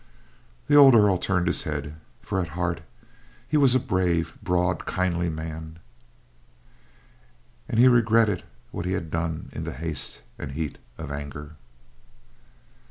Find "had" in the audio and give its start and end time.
8.93-9.11